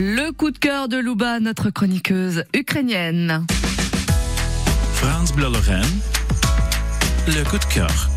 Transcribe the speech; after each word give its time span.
Le 0.00 0.30
coup 0.30 0.52
de 0.52 0.58
cœur 0.58 0.86
de 0.88 0.96
Louba, 0.96 1.40
notre 1.40 1.70
chroniqueuse 1.70 2.44
ukrainienne. 2.54 3.44
France 4.94 5.32
Bleu 5.32 5.48
le 7.26 7.42
coup 7.42 7.58
de 7.58 7.64
cœur. 7.64 8.08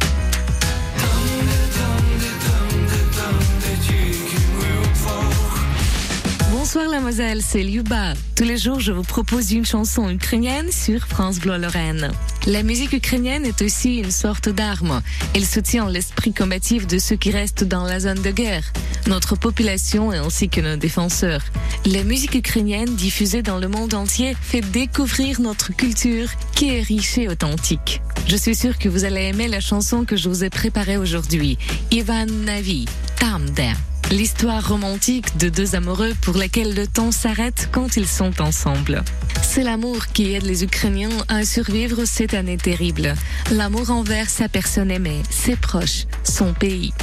Moselle, 7.01 7.41
c'est 7.41 7.63
Luba. 7.63 8.13
Tous 8.35 8.43
les 8.43 8.57
jours, 8.57 8.79
je 8.79 8.91
vous 8.91 9.03
propose 9.03 9.51
une 9.51 9.65
chanson 9.65 10.09
ukrainienne 10.09 10.71
sur 10.71 11.07
France 11.07 11.39
Bleu 11.39 11.57
Lorraine. 11.57 12.11
La 12.45 12.63
musique 12.63 12.93
ukrainienne 12.93 13.45
est 13.45 13.61
aussi 13.61 13.97
une 13.97 14.11
sorte 14.11 14.49
d'arme. 14.49 15.01
Elle 15.33 15.45
soutient 15.45 15.89
l'esprit 15.89 16.33
combatif 16.33 16.85
de 16.87 16.99
ceux 16.99 17.15
qui 17.15 17.31
restent 17.31 17.63
dans 17.63 17.83
la 17.83 17.99
zone 17.99 18.21
de 18.21 18.31
guerre, 18.31 18.63
notre 19.07 19.35
population 19.35 20.11
ainsi 20.11 20.47
que 20.47 20.61
nos 20.61 20.75
défenseurs. 20.75 21.43
La 21.85 22.03
musique 22.03 22.35
ukrainienne 22.35 22.95
diffusée 22.95 23.41
dans 23.41 23.57
le 23.57 23.67
monde 23.67 23.93
entier 23.93 24.35
fait 24.39 24.61
découvrir 24.61 25.41
notre 25.41 25.75
culture 25.75 26.29
qui 26.55 26.69
est 26.69 26.81
riche 26.81 27.17
et 27.17 27.27
authentique. 27.27 28.01
Je 28.27 28.35
suis 28.35 28.55
sûre 28.55 28.77
que 28.77 28.89
vous 28.89 29.05
allez 29.05 29.23
aimer 29.23 29.47
la 29.47 29.59
chanson 29.59 30.05
que 30.05 30.15
je 30.15 30.29
vous 30.29 30.43
ai 30.43 30.49
préparée 30.49 30.97
aujourd'hui, 30.97 31.57
Ivan 31.89 32.27
Navi, 32.27 32.85
Tamder. 33.19 33.73
L'histoire 34.11 34.67
romantique 34.67 35.37
de 35.37 35.47
deux 35.47 35.73
amoureux 35.73 36.13
pour 36.21 36.35
lesquels 36.35 36.75
le 36.75 36.85
temps 36.85 37.11
s'arrête 37.11 37.69
quand 37.71 37.95
ils 37.95 38.07
sont 38.07 38.41
ensemble. 38.41 39.05
C'est 39.41 39.63
l'amour 39.63 40.07
qui 40.07 40.33
aide 40.33 40.43
les 40.43 40.65
Ukrainiens 40.65 41.09
à 41.29 41.45
survivre 41.45 42.03
cette 42.03 42.33
année 42.33 42.57
terrible. 42.57 43.15
L'amour 43.51 43.89
envers 43.89 44.29
sa 44.29 44.49
personne 44.49 44.91
aimée, 44.91 45.23
ses 45.29 45.55
proches, 45.55 46.07
son 46.25 46.53
pays. 46.53 46.93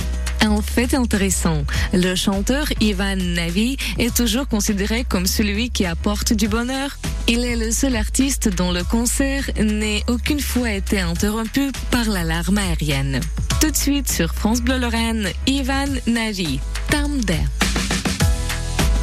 Un 0.42 0.60
fait 0.60 0.92
intéressant, 0.92 1.64
le 1.94 2.14
chanteur 2.14 2.66
Ivan 2.80 3.16
Navi 3.16 3.78
est 3.98 4.14
toujours 4.14 4.46
considéré 4.46 5.04
comme 5.04 5.26
celui 5.26 5.70
qui 5.70 5.86
apporte 5.86 6.34
du 6.34 6.46
bonheur. 6.46 6.98
Il 7.26 7.42
est 7.42 7.56
le 7.56 7.70
seul 7.70 7.96
artiste 7.96 8.50
dont 8.54 8.70
le 8.70 8.84
concert 8.84 9.50
n'ait 9.58 10.04
aucune 10.08 10.40
fois 10.40 10.72
été 10.72 11.00
interrompu 11.00 11.72
par 11.90 12.04
l'alarme 12.04 12.58
aérienne. 12.58 13.20
Tout 13.60 13.70
de 13.70 13.76
suite 13.76 14.10
sur 14.10 14.34
France 14.34 14.60
Bleu 14.60 14.78
Lorraine, 14.78 15.28
Ivan 15.46 15.88
Navi, 16.06 16.60
Tamder. 16.90 17.44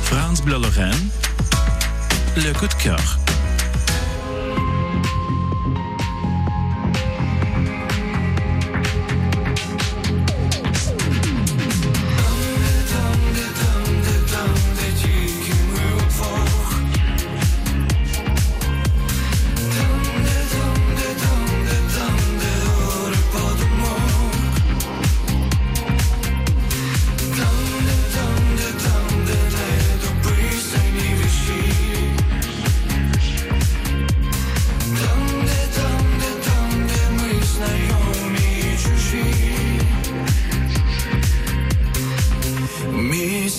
France 0.04 0.42
Bleu 0.42 0.60
Lorraine, 0.60 1.10
le 2.38 2.54
coup 2.54 2.68
de 2.68 2.74
cœur. 2.76 3.20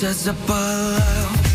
just 0.07 0.29
a 0.29 1.46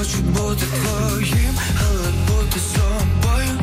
Я 0.00 0.06
хочу 0.06 0.18
бути 0.18 0.66
твоїм, 0.66 1.54
але 1.80 2.08
бути 2.28 2.60
собою 2.60 3.58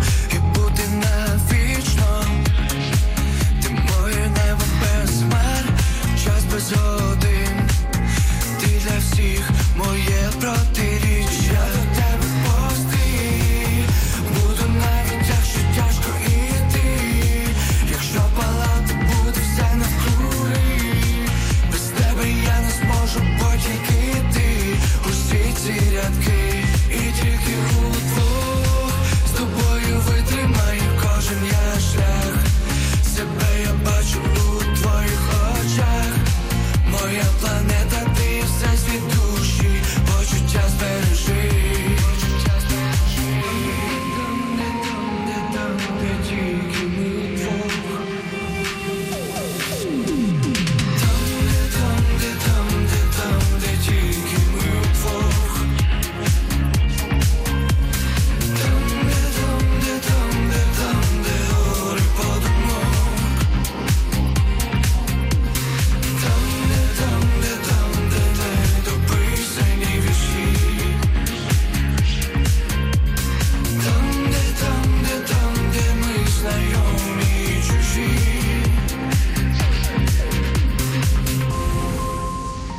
усі 25.67 25.67
ці 25.67 25.97
рядки, 25.97 26.65
і 26.91 27.13
тільки 27.21 27.57
удвох 27.79 28.26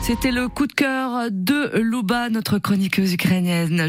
C'était 0.08 0.30
le 0.30 0.48
coup 0.48 0.66
de 0.66 0.72
cœur 0.72 1.28
de 1.30 1.80
Louba, 1.80 2.30
notre 2.30 2.58
chroniqueuse 2.58 3.12
ukrainienne. 3.12 3.88